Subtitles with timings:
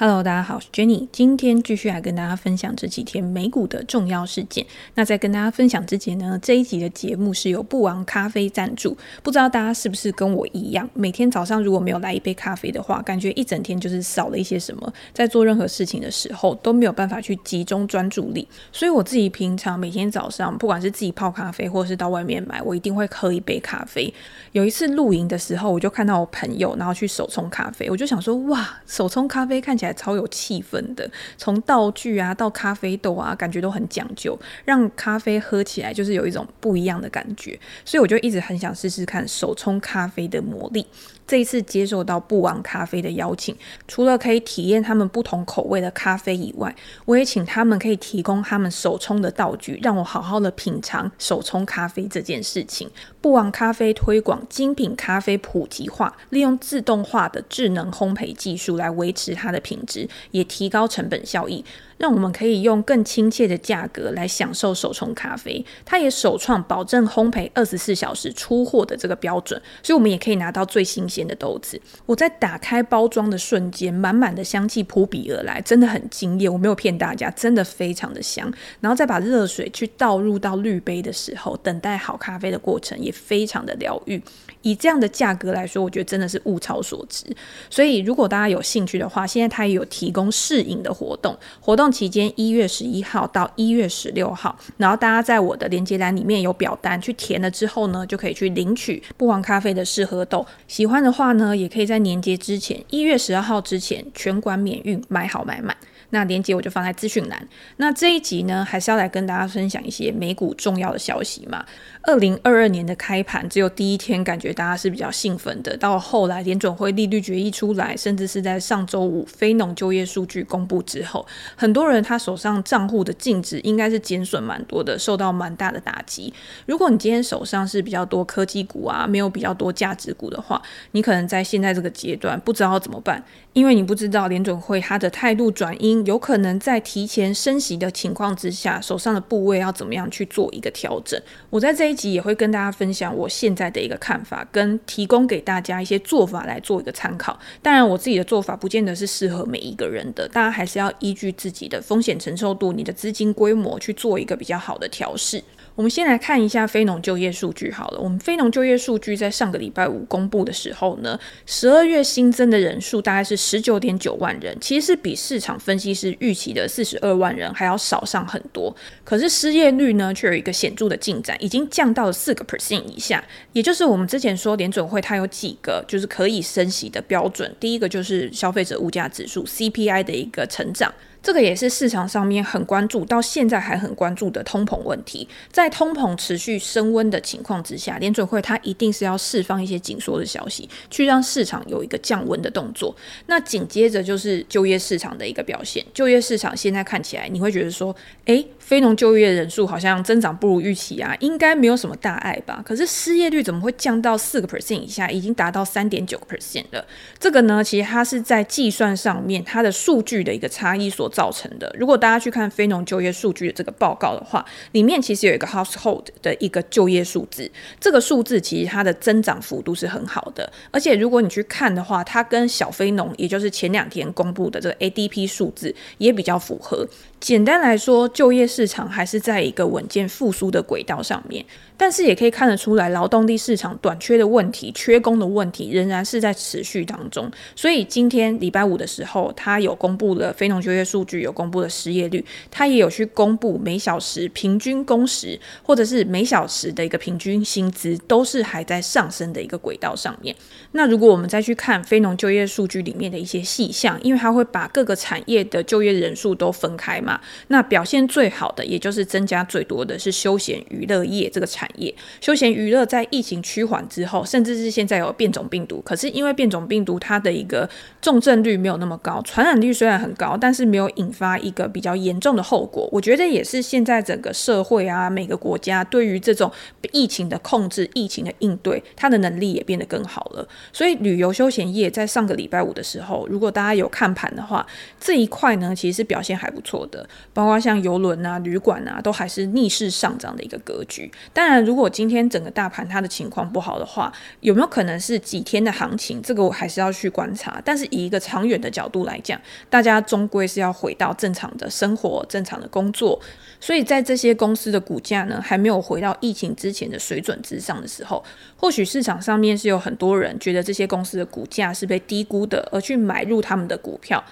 [0.00, 1.08] Hello，大家好，我是 Jenny。
[1.10, 4.64] 今天继续来跟大家分享这几天美股的重要事件。
[4.94, 8.96] 那在跟大家分享之前呢，这一集的节目是由不王咖啡赞助。
[9.24, 18.46] 不知道大家是不是跟我一样，每天早上如果没有来一杯咖啡的话，感觉一整天就是少了一些什么，在做任何事情的时候都没有办法去集中专注力。
[18.70, 24.14] 所以我自己平常每天早上，不管是自己泡咖啡，或者是到外面买，我一定会喝一杯咖啡。
[24.52, 40.86] 有一次露营的时候，我就看到我朋友，然后去手冲咖啡，我就想说，哇，手冲咖啡看起来超有气氛的，从道具啊到咖啡豆啊，感觉都很讲究，让咖啡喝起来就是有一种不一样的感觉，所以我就一直很想试试看手冲咖啡的魔力。
[41.28, 43.54] 这一次接受到布王咖啡的邀请，
[43.86, 52.90] 除了可以体验他们不同口味的咖啡以外，我也请他们可以提供他们手冲的道具，让我好好的品尝手冲咖啡这件事情。
[53.20, 61.62] 布王咖啡推广精品咖啡普及化，利用自动化的智能烘焙技术来维持它的品质，也提高成本效益。
[61.98, 65.64] 让我们可以用更亲切的价格来享受手冲咖啡。
[65.84, 71.80] 它也首创保证烘焙二十四小时出货的这个标准，所以我们也可以拿到最新鲜的豆子。
[72.06, 76.50] 我在打开包装的瞬间，满满的香气扑鼻而来，真的很惊艳。
[76.50, 78.50] 我没有骗大家，真的非常的香。
[78.80, 84.22] 然后再把热水去倒入到滤杯的时候，等待好咖啡的过程也非常的疗愈。
[84.62, 87.24] 以这样的价格来说，我觉得真的是物超所值。
[87.68, 91.88] 所以如果大家有兴趣的话，现在它也有提供试饮的活动，活动。
[91.98, 100.46] 期间一月十一号到一月十六号，然后大家在我的连接栏里面有表单，去填了之后呢，就可以去领取不黄咖啡的试喝豆。
[100.68, 105.76] 喜欢的话呢，也可以在年节之前，一月十二号之前全馆免运，买好买满。
[106.10, 107.48] 那连接我就放在资讯栏。
[107.76, 111.62] 那这一集呢，还是要来跟大家分享一些美股重要的消息嘛。
[112.02, 126.32] 二零二二年的开盘，只有第一天感觉大家是比较兴奋的，到后来联准会利率决议出来，甚至是在上周五非农就业数据公布之后，很多人他手上账户的净值应该是减损蛮多的，受到蛮大的打击。
[126.66, 130.60] 如果你今天手上是比较多科技股啊，没有比较多价值股的话，
[130.92, 133.22] 你可能在现在这个阶段不知道怎么办，
[133.52, 135.98] 因为你不知道联准会它的态度转阴。
[136.06, 141.20] 有可能在提前升息的情况之下，手上的部位要怎么样去做一个调整？
[141.50, 147.38] 我在这一集也会跟大家分享我现在的一个看法，跟提供给大家一些做法来做一个参考。
[147.62, 155.42] 当然，我自己的做法不见得是适合每一个人的，大家还是要依据自己的风险承受度、你的资金规模去做一个比较好的调试。
[155.78, 158.00] 我们先来看一下非农就业数据好了。
[158.00, 161.16] 我们非农就业数据在上个礼拜五公布的时候呢，
[161.46, 168.74] 十二月新增的人数大概是十九点九万人，其实是比市场分析师预期的四十二万人还要少上很多。
[169.04, 173.24] 可是失业率呢，却有一个显著的进展，已经降到了四个 percent 以下。
[173.52, 180.92] 也就是我们之前说联准会它有几个就是可以升息的标准，第一个就是消费者物价指数 CPI 的一个成长。
[181.28, 185.28] 这个也是市场上面很关注，到现在还很关注的通膨问题。
[185.52, 192.96] 在通膨持续升温的情况之下，联准会它一定是要释放一些紧缩的消息，去让市场有一个降温的动作。
[193.26, 195.84] 那紧接着就是就业市场的一个表现。
[195.92, 202.62] 就业市场现在看起来，你会觉得说，诶，非农就业人数好像增长不如预期啊，应该没有什么大碍吧？
[202.62, 206.84] 可是失业率怎么会降到四个 percent 以下，已经达到三点九 percent 了？
[207.18, 211.74] 这个呢，其实它是在计算上面它的数据的一个差异所造成的。
[211.78, 220.52] 如果大家去看非农就业数据的这个报告的话，里面其实有一个 household 的一个就业数字，这个数字其实它的增长幅度是很好的。
[220.70, 226.86] 而且如果你去看的话，它跟小非农，也就是前两天公布的这个 ADP 数字也比较符合。
[227.18, 231.44] 简单来说，就业市场还是在一个稳健复苏的轨道上面，
[231.76, 237.30] 但是也可以看得出来，劳动力市场短缺的问题、缺工的问题仍然是在持续当中。
[237.54, 250.34] 所以今天礼拜五的时候，他有公布了非农就业数据，有公布了失业率，他也有去公布每小时平均工时或者是每小时的一个平均薪资，都是还在上升的一个轨道上面。
[250.72, 257.20] 那如果我们再去看非农就业数据里面的一些细项，因为它会把各个产业的就业人数都分开嘛。
[257.46, 261.94] 那表现最好的，也就是增加最多的是休闲娱乐业这个产业。
[262.20, 267.68] 休闲娱乐在疫情趋缓之后，甚至是现在有变种病毒，可是因为变种病毒它的一个
[268.00, 272.88] 重症率没有那么高，传染率虽然很高，但是没有引发一个比较严重的后果。
[272.92, 276.50] 我觉得也是现在整个社会啊，每个国家对于这种
[276.92, 280.46] 疫情的控制、疫情的应对，它的能力也变得更好了。
[280.72, 284.66] 所以旅游休闲业在上个礼拜五的时候，如果大家有看盘的话，
[285.00, 291.10] 这一块呢其实表现还不错的，包括像游轮啊、旅馆啊，都还是逆势上涨的一个格局。
[291.32, 296.22] 当然，如果今天整个大盘它的情况不好的话，有没有可能是几天的行情？
[296.22, 297.60] 这个我还是要去观察。
[297.64, 303.20] 但是以一个长远的角度来讲，大家终归是要回到正常的生活、正常的工作。
[303.60, 308.22] 所以在这些公司的股价呢，还没有回到疫情之前的水准之上的时候，
[308.56, 314.22] 或许市场上面是有很多人觉得这些公司的股价是被低估的，而去买入他们的股票。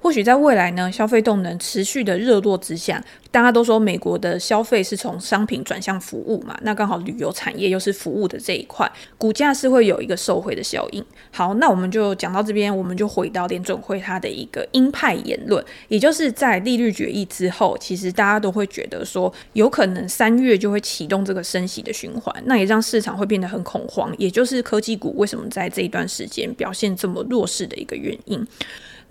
[0.00, 11.04] 或许在未来呢，消费动能持续的热络之下，大家都说美国的消费是从商品转向服务嘛，那刚好旅游产业又是服务的这一块，股价是会有一个受惠的效应。
[11.30, 28.46] 好，那我们就讲到这边，我们就回到联准会它的一个鹰派言论，也就是在利率决议之后，其实大家都会觉得说，有可能三月就会启动这个升息的循环，那也让市场会变得很恐慌，也就是科技股为什么在这一段时间表现这么弱势的一个原因。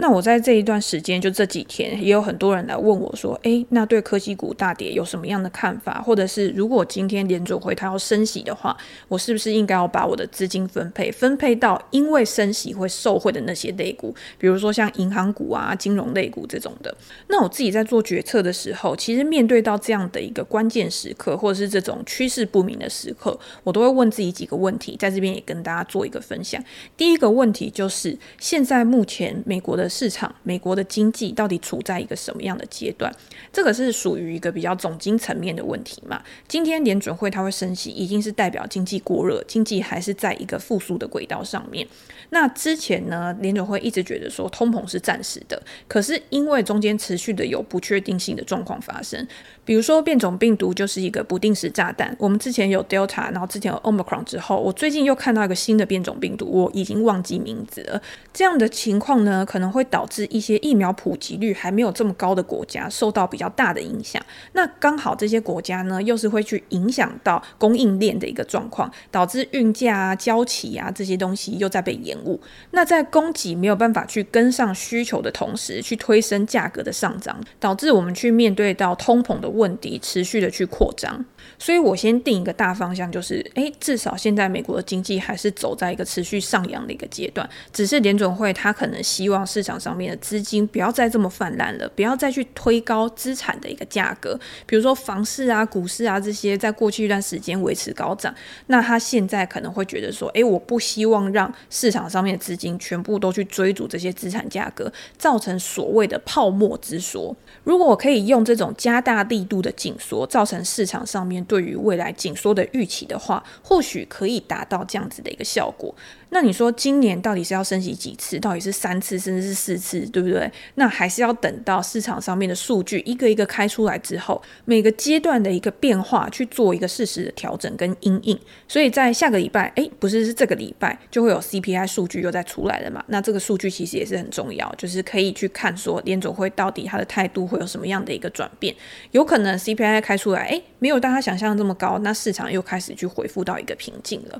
[0.01, 6.01] 那我在这一段时间，就这几天，也有很多人来问我说：“诶，那对科技股大跌有什么样的看法？
[6.01, 8.75] 或者是如果今天联准会它要升息的话，
[9.09, 16.95] 我是不是应该要把我的资金分配分配到因为升息会受惠的那些类股，比如说像银行股啊、金融类股这种的？”
[17.27, 26.63] 那我自己在做决策的时候，其实面对到这样的一个关键时刻，或者是这种趋势不明的时刻，我都会问自己几个问题，在这边也跟大家做一个分享。
[26.95, 33.11] 第一个问题就是，现在目前美国的市场，美国的经济到底处在一个什么样的阶段？
[33.51, 36.21] 这个是属于一个比较总经层面的问题嘛。
[36.47, 41.87] 今天联准会它会升息，已经是代表经济过热，经济还是在一个复苏的轨道上面。
[42.31, 49.27] 那之前呢，联准会一直觉得说通膨是暂时的，可是因为中间持续的有不确定性的状况发生，
[49.65, 52.15] 比如说变种病毒就是一个不定时炸弹。
[52.19, 57.99] 我们之前有 Delta，然后之前有 Omicron 之后，我最近又看到一个新的变种病毒，我已经忘记名字了。
[58.31, 64.21] 这样的情况呢，可能会会导致一些疫苗普及率还没有这么高的国家受到比较大的影响。
[64.51, 72.37] 那刚好这些国家呢，又是会去影响到供应链的一个状况，导致运价啊、交期啊这些东西又在被延误。
[72.71, 81.23] 那在供给没有办法去跟上需求的同时，去推升价格的上涨，导致我们去面对到通膨的问题持续的去扩张。
[81.59, 87.47] 所以我先定一个大方向，就是，诶，至少现在美国的经济还是走在一个持续上扬的一个阶段。
[87.71, 98.33] 只是联准会他可能希望市场上面的资金不要再这么泛滥了，不要再去推高资产的一个价格，比如说房市啊、股市啊这些，在过去一段时间维持高涨。
[98.67, 107.35] 那他现在可能会觉得说，诶，我不希望让市场上面的资金全部都去追逐这些资产价格，造成所谓的泡沫之说。
[107.65, 115.93] 如果我可以用这种加大力度的紧缩，造成市场上面对于未来紧缩的预期的话，或许可以达到这样子的一个效果。
[116.31, 118.39] 那你说今年到底是要升息几次？
[118.39, 120.51] 到底是三次，甚至是四次，对不对？
[120.75, 128.39] 那还是要等到市场上面的数据一个一个开出来之后，每个阶段的一个变化去做一个适时的调整跟因应。
[128.67, 133.03] 所以在下个礼拜，诶，不是，是这个礼拜就会有 CPI 数据又再出来了嘛？
[133.07, 138.75] 那这个数据其实也是很重要，就是可以去看说联总会到底它的态度会有什么样的一个转变。
[139.11, 144.39] 有可能 CPI 开出来，诶，没有大家想象的这么高，那市场又开始去回复到一个平静了。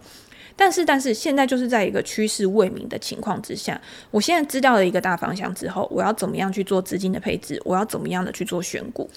[0.60, 3.80] 但是，但是现在就是在一个趋势未明的情况之下，
[4.12, 7.62] 我现在知道了一个大方向之后，我要怎么样去做资金的配置？
[7.64, 9.10] 我要怎么样的去做选股？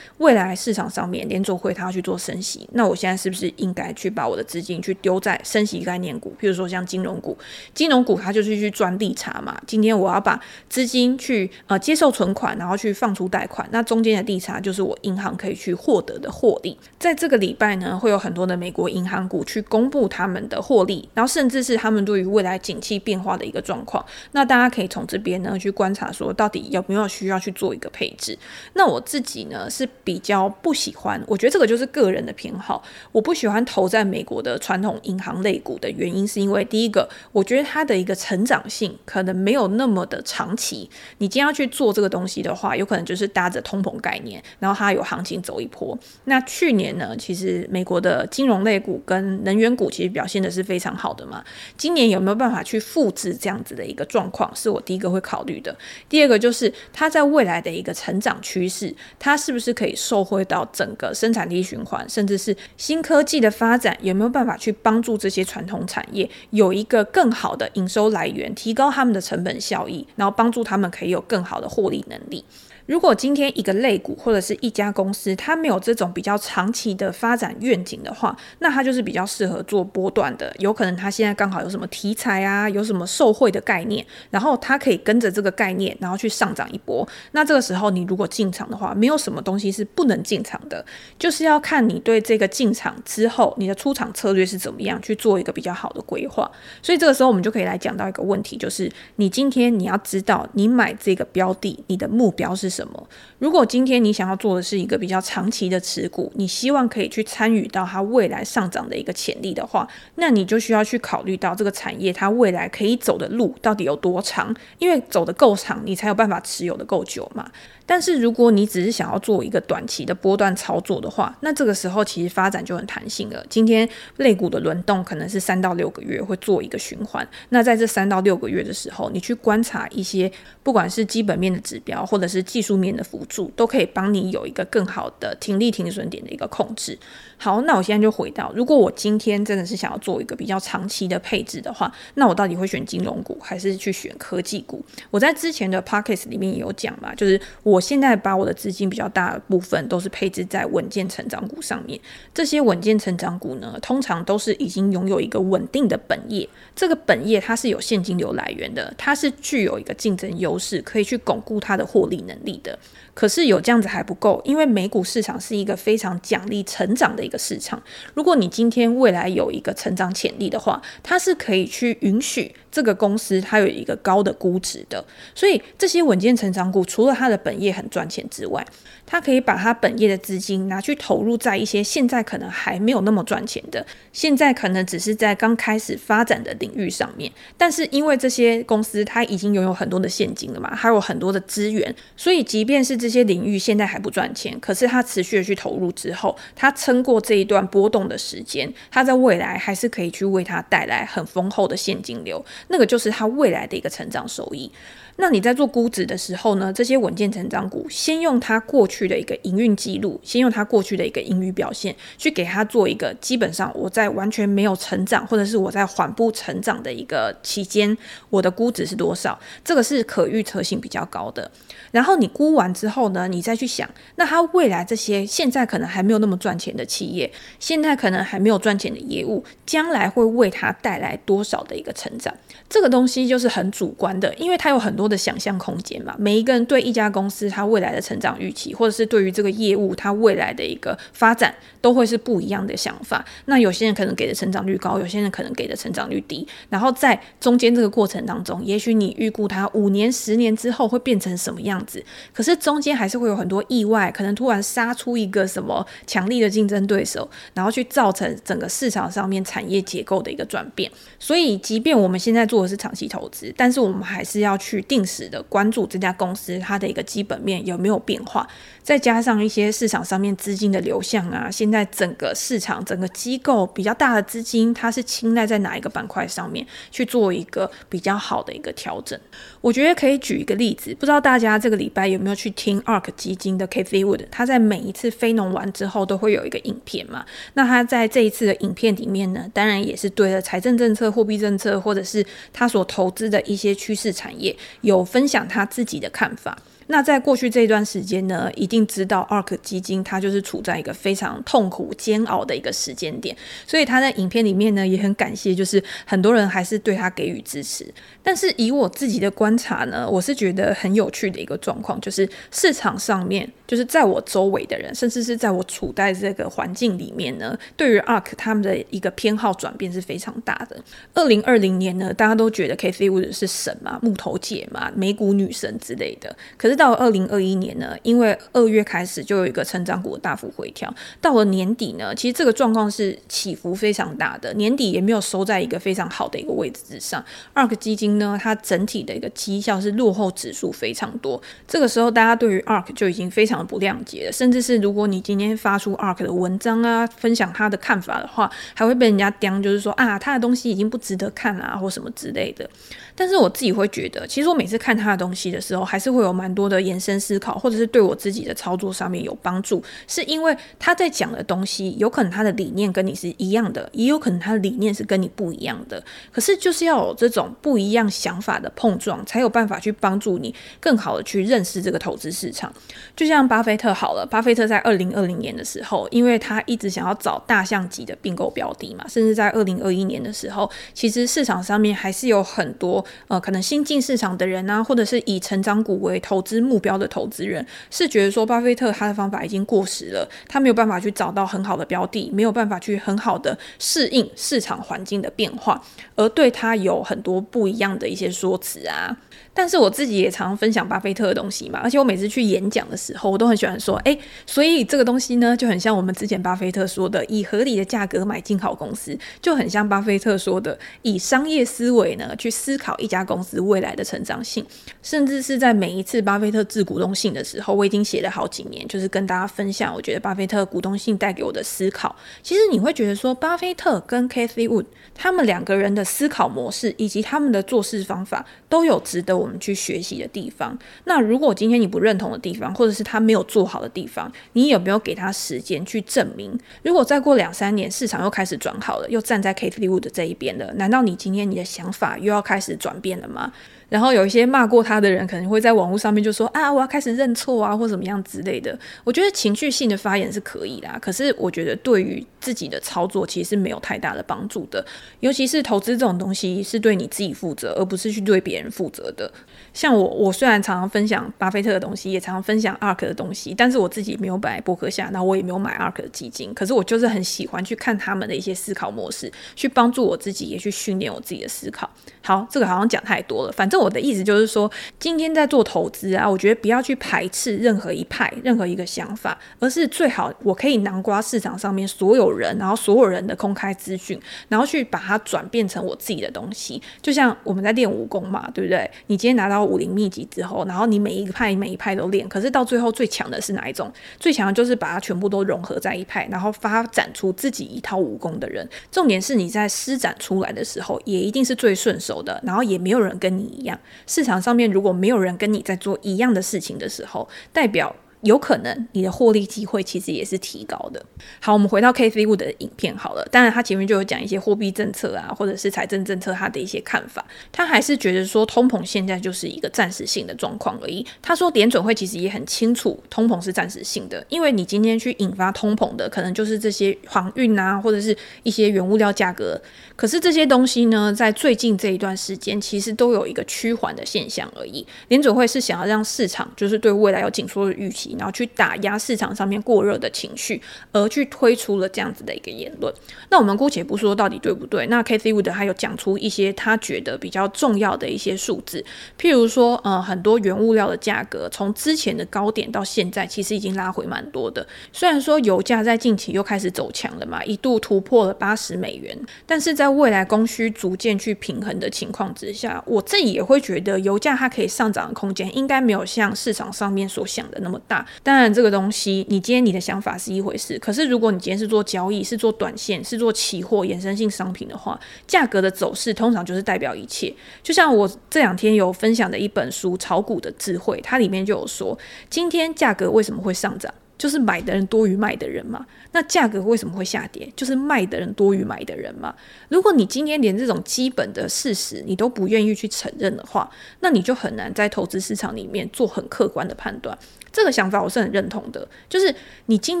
[0.18, 6.32] 未来市场上面联准会它要去做升息，那我现在是不是应该去把我的资金去丢在升息概念股？
[6.40, 7.36] 譬如说像金融股，
[7.74, 9.60] 金融股它就是去赚利差嘛。
[9.66, 16.78] 今天我要把资金去呃接受存款，然后去放出贷款，那中间的利差就是我银行可以去获得的获利。
[16.96, 24.04] 在这个礼拜呢，会有很多的美国银行股去公布他们的获利，然后甚至是他们对于未来景气变化的一个状况。
[24.30, 28.38] 那大家可以从这边呢去观察，说到底有没有需要去做一个配置。
[28.74, 29.88] 那我自己呢是。
[30.04, 32.84] 比较不喜欢，我觉得这个就是个人的偏好。
[33.10, 40.88] 我不喜欢投在美国的传统银行类股的原因，是因为第一个，我觉得它的一个成长性可能没有那么的长期。
[41.18, 45.98] 你今天要去做这个东西的话，有可能就是搭着通膨概念，然后它有行情走一波。
[46.24, 51.42] 那去年呢，其实美国的金融类股跟能源股其实表现的是非常好的嘛。
[51.76, 55.74] 今年有没有办法去复制这样子的一个状况，是我第一个会考虑的。
[56.08, 72.44] 第二个就是它在未来的一个成长趋势，它是不是可以受惠到整个生产力循环，甚至是新科技的发展，有没有办法去帮助这些传统产业有一个更好的营收来源，提高他们的成本效益，然后帮助他们可以有更好的获利能力。
[72.86, 80.54] 如果今天一个类股或者是一家公司，它没有这种比较长期的发展愿景的话，那它就是比较适合做波段的。
[80.58, 87.08] 有可能它现在刚好有什么题材啊，有什么受惠的概念，然后它可以跟着这个概念，然后去上涨一波。
[87.32, 90.84] 那这个时候你如果进场的话，没有什么东西是不能进场的，
[91.18, 96.50] 就是要看你对这个进场之后你的出场策略是怎么样去做一个比较好的规划。
[96.82, 103.08] 所以这个时候我们就可以来讲到一个问题，就是你今天你要知道你买这个标的，你的目标是什么？
[103.44, 117.46] 如果今天你想要做的是一个比较长期的持股，你希望可以去参与到它未来上涨的一个潜力的话，那你就需要去考虑到这个产业它未来可以走的路到底有多长，因为走得够长，你才有办法持有的够久嘛。
[117.86, 123.44] 但是如果你只是想要做一个短期的波段操作的话，那这个时候其实发展就很弹性了。
[123.50, 123.86] 今天
[124.16, 130.32] 类股的轮动可能是三到六个月会做一个循环，那在这三到六个月的时候，你去观察一些
[130.62, 136.98] 不管是基本面的指标或者是技术面的辅助，都可以帮你有一个更好的停利停损点的一个控制。
[137.36, 144.82] 好，那我现在就回到，如果我今天真的是想要做一个比较长期的配置的话，那我到底会选金融股还是去选科技股？
[145.10, 151.98] 我在之前的 podcast 里面也有讲嘛，就是我现在把我的资金比较大的部分都是配置在稳健成长股上面。
[152.32, 162.78] 这些稳健成长股呢，通常都是已经拥有一个稳定的本业，这个本业它是有现金流来源的，它是具有一个竞争优势，可以去巩固它的获利能力的。
[163.14, 167.80] 可是有这样子还不够，因为美股市场是一个非常奖励成长的一个市场。
[168.14, 175.04] 如果你今天未来有一个成长潜力的话，它是可以去允许这个公司它有一个高的估值的。
[175.34, 178.66] 所以这些稳健成长股，除了它的本业很赚钱之外，
[179.06, 187.30] 它可以把它本业的资金拿去投入在一些现在可能还没有那么赚钱的，现在可能只是在刚开始发展的领域上面。
[187.56, 204.72] 但是因为这些公司它已经拥有很多的现金了嘛，还有很多的资源，所以即便是这些领域现在还不赚钱，可是他持续的去投入之后，他撑过这一段波动的时间，他在未来还是可以去为他带来很丰厚的现金流，那个就是他未来的一个成长收益。
[205.16, 217.96] 那你在做估值的时候呢，这些稳健成长股，先用它过去的一个营运记录，先用它过去的一个盈余表现，去给它做一个基本上我在完全没有成长，或者是我在缓步成长的一个期间，
[218.28, 219.38] 我的估值是多少？
[219.64, 221.48] 这个是可预测性比较高的。
[221.92, 232.34] 然后你估完之后呢，你再去想，那它未来这些现在可能还没有那么赚钱的企业，现在可能还没有赚钱的业务，将来会为它带来多少的一个成长？
[232.68, 235.03] 这个东西就是很主观的，因为它有很多。
[235.04, 243.22] 多的想象空间嘛，每一个人对一家公司它未来的成长预期，或者是对于这个业务它未来的一个发展，都会是不一样的想法。
[243.44, 246.48] 那有些人可能给的成长率高，有些人可能给的成长率低。
[246.70, 260.90] 然后在中间这个过程当中，也许你预估它五年、十年之后会变成什么样子，可是中间还是会有很多意外，可能突然杀出一个什么强力的竞争对手，然后去造成整个市场上面产业结构的一个转变。
[261.18, 264.80] 所以，即便我们现在做的是长期投资，但是我们还是要去。
[264.94, 268.46] 定时的关注这家公司它的一个基本面有没有变化，
[268.80, 279.18] 再加上一些市场上面资金的流向啊，现在整个市场整个机构比较大的资金，它是青睐在哪一个板块上面去做一个比较好的一个调整？
[279.60, 294.54] 我觉得可以举一个例子，不知道大家这个礼拜有没有去听 ARK 基金的 Cathie Wood，他在每一次非农完之后都会有一个影片嘛，那他在这一次的影片里面呢，当然也是对了财政政策、货币政策，或者是他所投资的一些趋势产业。
[294.84, 296.56] 有分享他自己的看法。
[296.86, 303.34] 那在过去这一段时间呢，一定知道 ARK 基金它就是处在一个非常痛苦煎熬的一个时间点，
[303.66, 307.86] 所以他在影片里面呢也很感谢，就是很多人还是对他给予支持。
[308.22, 320.76] 但是以我自己的观察呢，我是觉得很有趣的一个状况，就是市场上面，就是在我周围的人，甚至是在我处在这个环境里面呢，对于 ARK 他们的一个偏好转变是非常大的。
[321.14, 326.73] 二零二零年呢，大家都觉得 Cathie Wood 是神嘛，木头姐嘛，美股女神之类的，可是。
[326.74, 337.24] 到二零二一年呢，因为二月开始就有一个成长股大幅回调，到了年底呢，其实这个状况是起伏非常大的，年底也没有收在一个非常好的一个位置之上。
[337.54, 352.68] ARK 基金呢，它整体的一个绩效是落后指数非常多，这个时候大家对于 ARK 就已经非常的不谅解了，甚至是如果你今天发出 ARK 的文章啊，分享他的看法的话，还会被人家刁，就是说啊，他的东西已经不值得看啊，或什么之类的。
[353.16, 356.63] 但是我自己会觉得，其实我每次看他的东西的时候，还是会有蛮多。
[356.64, 366.02] 多的延伸思考，或者是对我自己的操作上面有帮助，是因为他在讲的东西，有可能他的理念跟你是一样的，也有可能他的理念是跟你不一样的。
[366.32, 372.72] 可是就是要有这种不一样想法的碰撞，才有办法去帮助你更好的去认识这个投资市场。
[373.14, 395.82] 就像巴菲特好了，巴菲特在二零二零年的时候，因为他一直想要找大象级的并购标的嘛，甚至在二零二一年的时候，其实市场上面还是有很多呃可能新进市场的人啊，或者是以成长股为投资目标的投资人，是觉得说巴菲特他的方法已经过时了，他没有办法去找到很好的标的，没有办法去很好的适应市场环境的变化，
[396.16, 399.16] 而对他有很多不一样的一些说辞啊。
[399.54, 414.66] 但是我自己也常分享巴菲特的东西嘛，而且我每次去演讲的时候，我都很喜欢说，诶，所以这个东西呢，就很像我们之前巴菲特说的，以合理的价格买进好公司，就很像巴菲特说的，以商业思维呢去思考一家公司未来的成长性，
[415.02, 422.14] 甚至是在每一次巴菲特致股东信的时候，我已经写了好几年，就是跟大家分享，我觉得巴菲特股东信带给我的思考。
[422.42, 428.44] 其实你会觉得说，巴菲特跟 Cathie Wood 他们两个人的思考模式以及他们的做事方法
[428.74, 430.76] 都有值得我们去学习的地方。
[431.04, 436.58] 那如果今天你不认同的地方，或者是他没有做好的地方，你有没有给他时间去证明？
[436.82, 443.52] 如果再过两三年，市场又开始转好了，又站在 Cathie Wood 的这一边了，难道你今天你的想法又要开始转变了吗？
[443.88, 448.76] 然后有一些骂过他的人，可能会在网络上面就说啊，我要开始认错啊，或怎么样之类的。
[449.04, 454.84] 我觉得情绪性的发言是可以啦，可是我觉得对于自己的操作其实是没有太大的帮助的。
[455.20, 459.30] 尤其是投资这种东西，是对你自己负责，而不是去对别人负责的。
[459.72, 466.52] 像我，我虽然常常分享巴菲特的东西，也常常分享 ARK 的东西，但是我自己没有摆博客下，然后我也没有买 ARK 的基金。
[466.54, 471.88] 可是我就是很喜欢去看他们的一些思考模式，去帮助我自己，也去训练我自己的思考。
[472.22, 486.80] 好，这个好像讲太多了，反正我的意思就是说，今天在做投资啊，我觉得不要去排斥任何一派、任何一个想法，而是最好我可以囊括市场上面所有人，然后所有人的公开资讯，然后去把它转变成我自己的东西。
[487.00, 488.90] 就像我们在练武功嘛，对不对？
[489.06, 493.92] 你今天拿到武林秘籍之后，然后你每一个派、每一派都练，可是到最后最强的是哪一种？
[494.18, 498.68] 最强的就是把它全部都融合在一派，然后发展出自己一套武功的人。
[498.90, 503.78] 重点是你在施展出来的时候，也一定是最顺手的，然后也没有人跟你样。
[504.06, 507.94] 市场上面如果没有人跟你在做一样的事情的时候，代表。
[508.24, 511.04] 有可能你的获利机会其实也是提高的。
[511.40, 513.26] 好，我们回到 Cathie Wood 的影片好了。
[513.30, 517.24] 当然，他前面就有讲一些货币政策啊，或者是财政政策他的一些看法。
[517.52, 521.06] 他还是觉得说通膨现在就是一个暂时性的状况而已。
[521.20, 529.60] 他说联准会其实也很清楚通膨是暂时性的，因为你今天去引发通膨的可能就是这些航运啊，或者是一些原物料价格。
[529.96, 534.86] 可是这些东西呢，在最近这一段时间其实都有一个趋缓的现象而已。
[535.08, 538.13] 联准会是想要让市场就是对未来有紧缩的预期。
[538.18, 540.60] 然后去打压市场上面过热的情绪，
[540.92, 542.92] 而去推出了这样子的一个言论。
[543.30, 544.86] 那我们姑且不说到底对不对。
[544.88, 548.84] 那 Cathie Wood 还有讲出一些他觉得比较重要的一些数字，
[549.18, 554.66] 譬如说，呃，很多原物料的价格从之前的高点到现在，其实已经拉回蛮多的。
[554.92, 567.93] 虽然说油价在近期又开始走强了嘛，一度突破了八十美元，但是在未来供需逐渐去平衡的情况之下，我自己也会觉得油价它可以上涨的空间应该没有像市场上面所想的那么大。
[568.22, 577.34] 当然，这个东西你今天你的想法是一回事，可是如果你今天是做交易，是做短线，是做期货、衍生性商品的话，价格的走势通常就是代表一切。
[577.62, 581.98] 就像我这两天有分享的一本书《炒股的智慧》，它里面就有说，
[582.30, 583.92] 今天价格为什么会上涨？
[584.16, 587.52] 就是买的人多于卖的人嘛，那价格为什么会下跌？
[587.56, 589.34] 就是卖的人多于买的人嘛。
[589.68, 593.68] 如果你今天连这种基本的事实你都不愿意去承认的话，
[594.00, 597.18] 那你就很难在投资市场里面做很客观的判断。
[597.54, 599.32] 这个想法我是很认同的，就是
[599.66, 600.00] 你今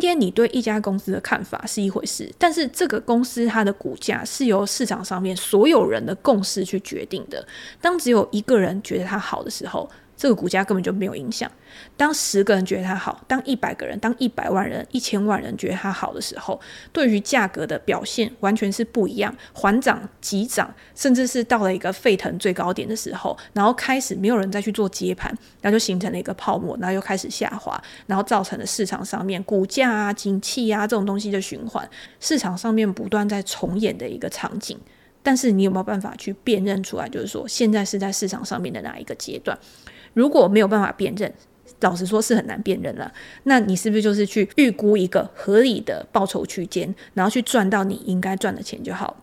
[0.00, 7.46] 天你对一家公司的看法是一回事，但是这个公司它的股价是由市场上面所有人的共识去决定的。
[7.80, 11.50] 当只有一个人觉得它好的时候，这个股价根本就没有影响。
[11.96, 16.60] 当十个人觉得它好，当一百个人、当一百万人、一千万人觉得它好的时候，
[16.92, 31.88] 对于价格的表现完全是不一样，缓涨、急涨，甚至是到了一个沸腾最高点的时候，然后开始没有人再去做接盘，然后就形成了一个泡沫，然后又开始下滑，然后造成了市场上面股价啊、景气啊这种东西的循环，
[32.20, 34.78] 市场上面不断在重演的一个场景。
[35.22, 37.08] 但是你有没有办法去辨认出来？
[37.08, 39.58] 就是说现在是在市场上面的哪一个阶段？
[40.14, 41.32] 如果没有办法辨认，
[41.80, 43.12] 老实说是很难辨认了。
[43.42, 49.16] 那你是不是就是去预估一个合理的报酬区间，然后去赚到你应该赚的钱就好？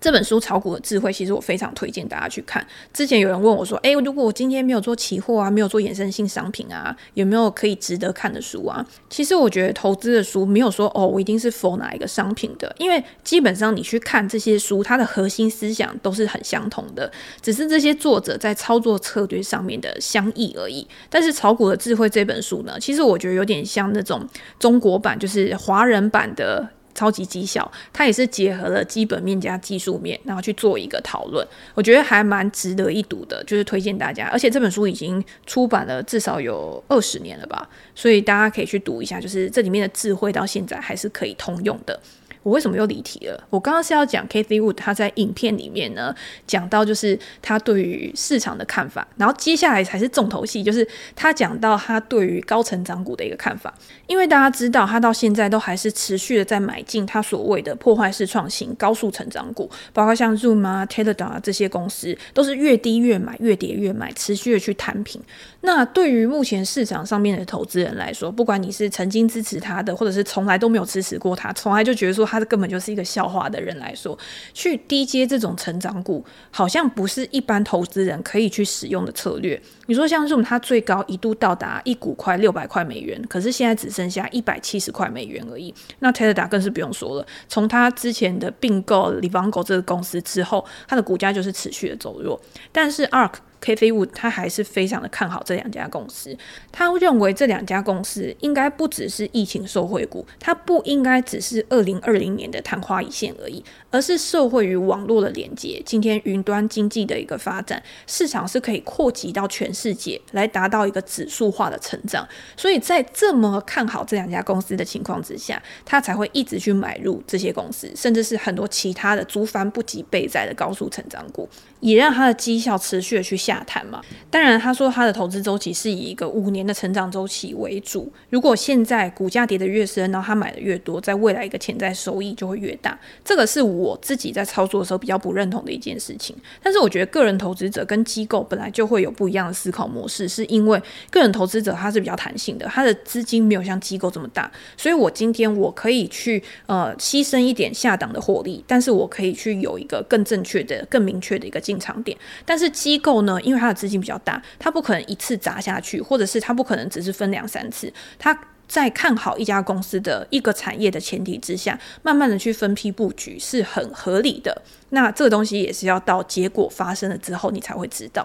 [0.00, 2.66] 这本书《炒股的智慧》，其实我非常推荐大家去看。
[2.92, 20.88] 之前有人问我说：“诶，如果我今天没有做期货啊，没有做衍生性商品啊，有没有可以值得看的书啊？”其实我觉得投资的书没有说哦，我一定是否哪一个商品的，因为基本上你去看这些书，它的核心思想都是很相同的，只是这些作者在操作策略上面的相异而已。
[21.10, 24.26] 但是《炒股的智慧》这本书呢，其实我觉得有点像那种
[24.58, 26.66] 中国版，就是华人版的。
[27.00, 34.26] 超级绩效，它也是结合了基本面加技术面，然后去做一个讨论，我觉得还蛮值得一读的，就是推荐大家。
[34.26, 41.98] 而且这本书已经出版了至少有二十年了吧，所以大家可以去读一下，就是这里面的智慧到现在还是可以通用的。
[42.42, 43.44] 我为什么又离题了？
[43.50, 46.14] 我刚刚是要讲 Cathie Wood 他在影片里面呢
[46.46, 53.74] 讲到就是他对于市场的看法，然后接下来才是重头戏，就是他讲到他对于高成长股的一个看法。
[54.06, 65.20] 因为大家知道他到现在都还是持续的在买进他所谓的破坏式创新、高速成长股，包括像 Zoom 啊、Teladoc 啊这些公司，都是越低越买，越跌越买，持续的去摊平。
[65.60, 72.29] 那对于目前市场上面的投资人来说，不管你是曾经支持他的，或者是从来都没有支持过他，从来就觉得说。
[72.30, 74.16] 他根本就是一个笑话的人来说，
[74.54, 79.60] 去低接这种成长股，好像不是一般投资人可以去使用的策略。
[79.86, 85.74] 你说像这种，它最高一度到达一股快六百块美元，可是现在只剩下一百七十块美元而已。
[85.98, 92.40] 那 Teladoc 更是不用说了，从他之前的并购 l i v a n g o 这个公司之后，它的股价就是持续的走弱。
[92.70, 96.36] 但是 ARK KVwood 他还是非常的看好这两家公司，
[96.72, 112.26] 他认为这两家公司应该不只是疫情受惠股，它不应该只是二零二零年的昙花一现而已，而是受惠于网络的连接，今天云端经济的一个发展，市场是可以扩及到全世界，来达到一个指数化的成长。
[112.56, 121.48] 所以在这么看好这两家公司的情况之下，他才会一直去买入这些公司，甚至是很多其他的租翻不及备载的高速成长股，
[121.80, 124.00] 也让他的绩效持续的去下探嘛，
[124.30, 128.10] 当然他说他的投资周期是以一个五年的成长周期为主。
[128.28, 132.98] 如果现在股价跌得越深，然后他买的越多，在未来一个潜在收益就会越大。
[133.24, 136.36] 这个是我自己在操作的时候比较不认同的一件事情。
[136.62, 152.16] 但是我觉得个人投资者跟机构本来就会有不一样的思考模式，是因为个人投资者他是比较弹性的，他的资金没有像机构这么大，所以我今天我可以去呃牺牲一点下档的获利，但是我可以去有一个更正确的、更明确的一个进场点。
[152.44, 153.40] 但是机构呢？
[153.42, 158.38] 因为它的资金比较大，它不可能一次砸下去，或者是它不可能只是分两三次，它
[158.70, 164.62] 在看好一家公司的一个产业的前提之下，慢慢的去分批布局是很合理的。
[164.90, 168.24] 那这个东西也是要到结果发生了之后，你才会知道。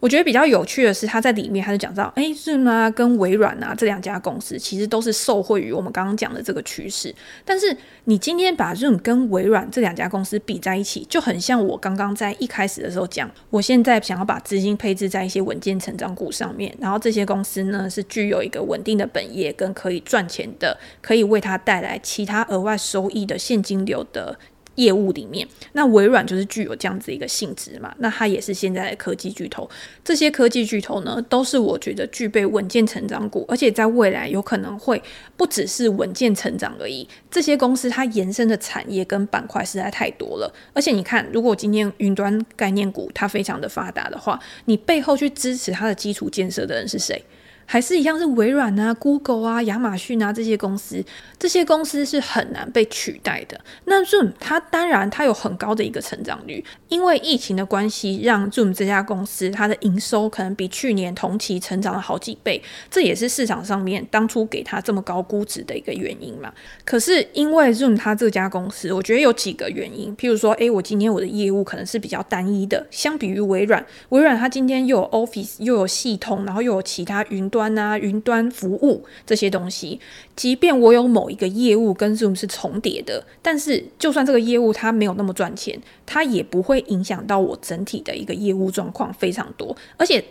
[0.00, 7.14] 我觉得比较有趣的是，他在里面他就讲到，哎，Zoom 啊跟微软啊这两家公司其实都是受惠于我们刚刚讲的这个趋势。
[7.44, 24.38] 但是你今天把 Zoom 跟微软这两家公司比在一起，就很像我刚刚在一开始的时候讲，我现在想要把资金配置在一些稳健成长股上面，然后这些公司呢是具有一个稳定的本业跟可以赚钱的，可以为它带来其他额外收益的现金流的。
[24.76, 29.68] 业务里面，那微软就是具有这样子一个性质嘛，那它也是现在的科技巨头。
[30.04, 35.02] 这些科技巨头呢，都是我觉得具备稳健成长股，而且在未来有可能会
[35.36, 37.06] 不只是稳健成长而已。
[37.30, 47.22] 这些公司它延伸的产业跟板块实在太多了，而且你看，如果今天云端概念股它非常的发达的话，你背后去支持它的基础建设的人是谁？
[47.66, 51.04] 还是一样是微软啊、Google 啊、亚马逊啊这些公司，
[51.38, 53.58] 这些公司是很难被取代的。
[53.84, 66.52] 那 Zoom 它当然它有很高的一个成长率，因为疫情的关系，让 Zoom 这家公司它的营收可能比去年同期成长了好几倍，这也是市场上面当初给它这么高估值的一个原因嘛。
[66.84, 77.50] 可是因为 Zoom 它这家公司，我觉得有几个原因，譬如说，诶，我今天我的业务可能是比较单一的，相比于微软，微软它今天又有 Office 又有系统，然后又有其他云。
[77.54, 80.00] 端啊，云端服务这些东西，
[80.34, 89.76] 即便我有某一个业务跟 Zoom 是重叠的，但是就算这个业务它没有那么赚钱，它也不会影响到我整体的一个业务状况非常多。
[89.96, 90.24] 而且，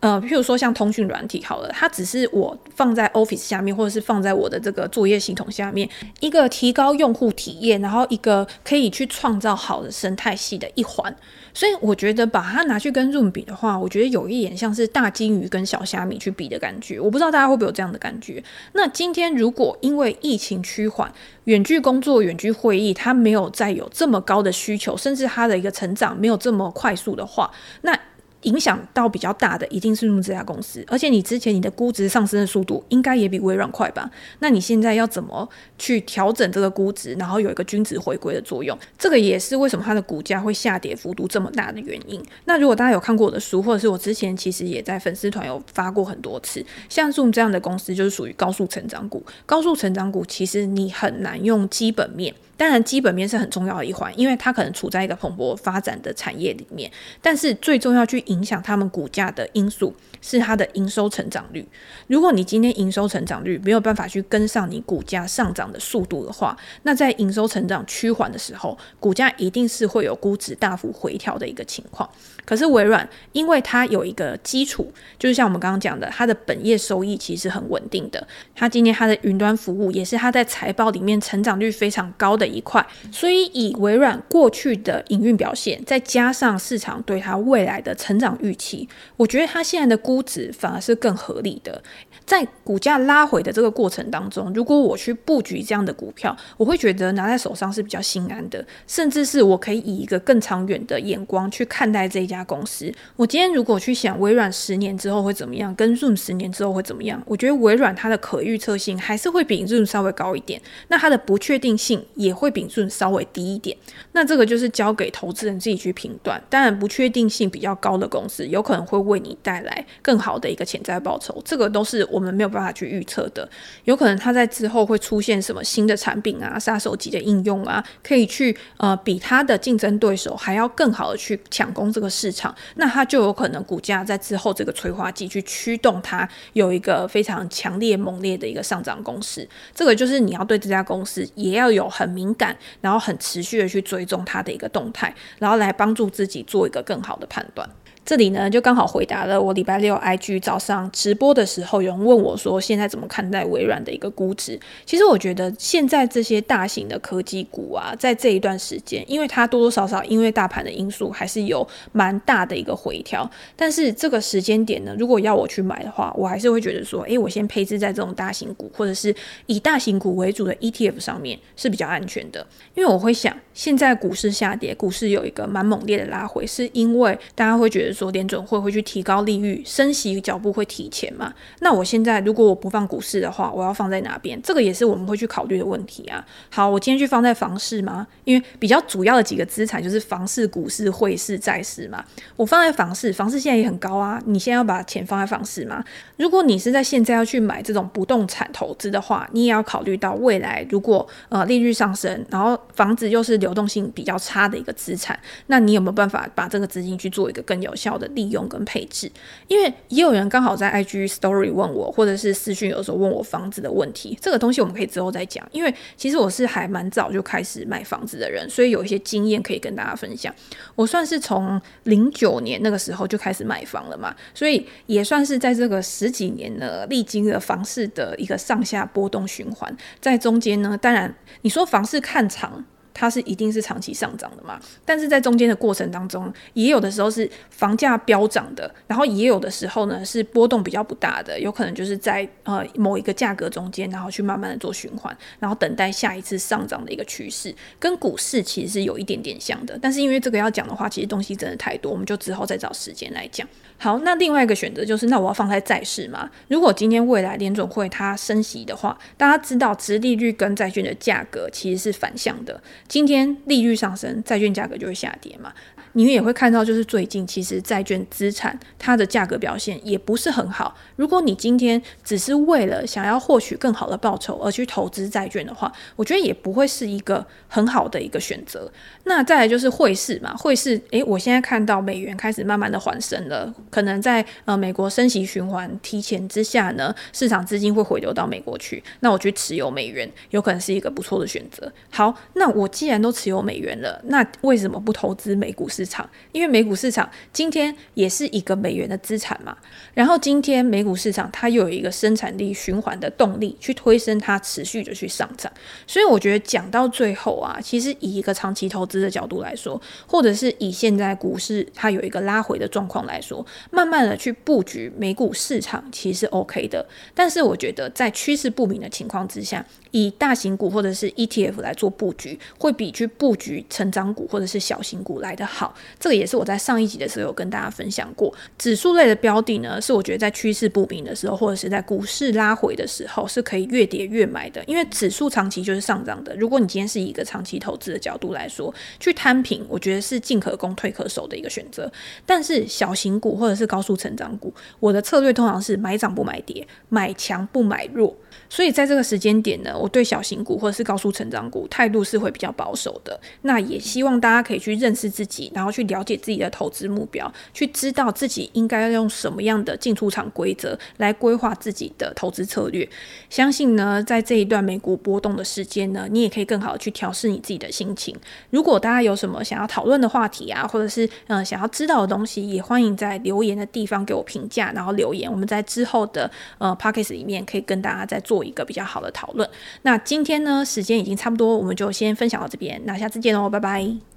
[0.00, 5.88] 呃，譬如说像通讯软体好了，它只是我放在 Office 下面，或者是放在我的这个作业系统下面，
[6.20, 11.14] 一个提高用户体验，然后一个可以去创造好的生态系的一环。
[11.54, 17.00] 所以我觉得把它拿去跟 Zoom 比的话，我觉得有一点像是大鲸鱼跟小虾米去比的感觉。
[17.00, 18.44] 我不知道大家会不会有这样的感觉。
[18.74, 21.10] 那今天如果因为疫情趋缓，
[21.44, 27.98] 远距工作、远距会议，它没有再有这么高的需求，甚至它的一个成长没有这么快速的话，那
[28.46, 34.10] 影响到比较大的一定是这家公司，而且你之前你的估值上升的速度应该也比微软快吧？
[34.38, 38.76] 那你现在要怎么去调整这个估值，然后有一个均值回归的作用？
[38.96, 42.22] 这个也是为什么它的股价会下跌幅度这么大的原因。
[42.44, 49.24] 那如果大家有看过我的书，或者是我之前其实也在粉丝团有发过很多次，像 Zoom 这样的公司就是属于高速成长股。
[49.44, 52.32] 高速成长股其实你很难用基本面。
[52.56, 56.90] 当然，基本面是很重要的一环，因为它可能处在一个蓬勃发展的产业里面。
[57.20, 61.66] 但是最重要去影响他们股价的因素是它的营收成长率。
[62.06, 72.08] 如果你今天营收成长率没有办法去跟上你股价上涨的速度的话，那在营收成长趋缓的时候，股价一定是会有估值大幅回调的一个情况。
[72.46, 78.26] 可是微软，因为它有一个基础，就是像我们刚刚讲的，它的本业收益其实很稳定的。
[78.54, 82.45] 它今天它的云端服务也是它在财报里面成长率非常高的。
[82.46, 91.82] 一块，所以以微软过去的营运表现，再加上市场对它未来的成长预期，我觉得它现在的估值反而是更合理的。
[92.26, 102.92] 在股价拉回的这个过程当中，如果我去布局这样的股票，我会觉得拿在手上是比较心安的，甚至是我可以以一个更长远的眼光去看待这一家公司。
[103.14, 113.76] 我今天如果去想微软十年之后会怎么样，跟 Zoom 十年之后会怎么样，我觉得微软它的可预测性还是会比 Zoom 稍微高一点，那它的不确定性也会比 Zoom 稍微低一点。
[114.10, 116.42] 那这个就是交给投资人自己去评断。
[116.50, 122.04] 当然，不确定性比较高的公司，有可能会为你带来更好的一个潜在报酬，这个都是。
[122.16, 123.46] 我们没有办法去预测的，
[123.84, 139.46] 有可能它在之后会出现什么新的产品啊、杀手级的应用啊，可以去呃比它的竞争对手还要更好的去抢攻这个市场，那它就有可能股价在之后这个催化剂去驱动它有一个非常强烈猛烈的一个上涨攻势。
[139.74, 147.68] 这个就是你要对这家公司也要有很敏感，然后很持续的去追踪它的一个动态，然后来帮助自己做一个更好的判断。
[148.06, 154.56] 这里呢，就刚好回答了我礼拜六 IG 早上直播的时候，有人问我说，现在怎么看待微软的一个估值？
[154.84, 163.28] 其实我觉得现在这些大型的科技股啊，在这一段时间，因为它多多少少因为大盘的因素，还是有蛮大的一个回调。
[163.56, 169.12] 但是这个时间点呢，如果要我去买的话，我还是会觉得说，诶，我先配置在这种大型股，或者是
[169.46, 172.46] 以大型股为主的 ETF 上面是比较安全的。
[172.76, 177.95] 因为我会想，现在股市下跌，股市有一个蛮猛烈的拉回，是因为大家会觉得。
[177.96, 181.32] 说联准会会去提高利率，升息脚步会提前嘛？
[181.60, 184.40] 那我现在如果我不放股市的话，我要放在哪边？
[184.42, 186.24] 这个也是我们会去考虑的问题啊。
[186.50, 188.06] 好，我今天去放在房市吗？
[188.24, 192.04] 因为比较主要的几个资产就是房市、股市、汇市、债市嘛。
[192.36, 194.20] 我放在房市，房市现在也很高啊。
[194.26, 195.82] 你现在要把钱放在房市吗？
[196.16, 207.85] 如果你是在现在要去买这种不动产投资的话，你也要考虑到未来如果呃利率上升，然后房子又是流动性比较差的一个资产，那你有没有办法把这个资金去做一个更有效？
[207.86, 209.08] 效的利用跟配置，
[209.46, 215.46] 因为也有人刚好在 IG Story 问我，或者是私讯有时候问我房子的问题，这个东西我们可以之后再讲。
[215.52, 220.34] 因为其实我是还蛮早就开始买房子的人，所以有一些经验可以跟大家分享。
[220.74, 232.64] 我算是从零九年那个时候就开始买房了嘛，所以也算是在这个十几年呢，历经了房市的一个上下波动循环，在中间呢，当然你说房市看长。
[232.98, 234.58] 它是一定是长期上涨的嘛？
[234.86, 249.78] 但是在中间的过程当中，也有的时候是房价飙涨的，然后也有的时候呢是波动比较不大的，有可能就是在呃某一个价格中间，然后去慢慢的做循环，然后等待下一次上涨的一个趋势，跟股市其实是有一点点像的。
[249.82, 253.46] 但是因为这个要讲的话，其实东西真的太多，我们就只好再找时间来讲。
[253.78, 256.30] 好，那另外一个选择就是，那我要放在债市嘛？
[256.48, 262.62] 如果今天未来联准会它升息的话，大家知道，殖利率跟债券的价格其实是反向的。
[262.88, 265.52] 今天利率上升，债券价格就会下跌嘛。
[265.96, 270.76] 你也会看到，就是最近其实债券资产它的价格表现也不是很好。
[270.94, 278.70] 如果你今天只是为了想要获取更好的报酬而去投资债券的话，我觉得也不会是一个很好的一个选择。
[279.04, 291.72] 那再来就是汇市嘛，汇市，诶，我现在看到美元开始慢慢的缓升了，可能在呃美国升息循环提前之下呢，市场资金会回流到美国去，那我去持有美元，有可能是一个不错的选择。
[291.88, 296.08] 好，那我既然都持有美元了，那为什么不投资美股市场？
[296.32, 299.56] 因为美股市场今天也是一个美元的资产嘛，
[299.94, 305.50] 然后今天美股市场它又有一个生产力循环的动力去推升它持续的去上涨，
[305.86, 325.74] 所以我觉得讲到最后啊，其实以一个长期投资的角度来说，或者是以现在股市它有一个拉回的状况来说，慢慢的去布局美股市场其实是 OK 的，但是我觉得在趋势不明的情况之下，以大型股或者是 ETF 来做布局，会比去布局成长股或者是小型股来得好。
[325.98, 328.32] 这个也是我在上一集的时候有跟大家分享过。
[328.58, 334.62] 指数类的标的呢，是我觉得在趋势不明的时候，或者是在股市拉回的时候，是可以越跌越买的。
[334.66, 336.34] 因为指数长期就是上涨的。
[336.36, 341.90] 如果你今天是以一个长期投资的角度来说，去摊平，我觉得是进可攻退可守的一个选择。
[342.24, 348.16] 但是小型股或者是高速成长股，我的策略通常是买涨不买跌，买强不买弱。
[348.48, 353.18] 所以在这个时间点呢，我对小型股或者是高速成长股态度是会比较保守的。
[353.42, 362.88] 那也希望大家可以去认识自己，然后去了解自己的投资目标，去知道自己应该要用什么样的进出场规则来规划自己的投资策略。
[363.28, 368.16] 相信呢，在这一段美股波动的时间呢，你也可以更好的去调试你自己的心情。
[368.50, 379.48] 如果大家有什么想要讨论的话题啊，或者是嗯、想要知道的东西，也欢迎在留言的地方给我评价，然后留言，我们在之后的呃 Podcast 里面可以跟大家再做一个比较好的讨论。
[379.82, 384.15] 那今天呢，时间已经差不多，我们就先分享到这边，那下次见喽，拜拜。